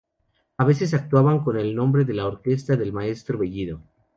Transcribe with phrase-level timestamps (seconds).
[0.57, 3.83] A veces actuaban con el nombre de "La Orquesta del Maestro Bellido".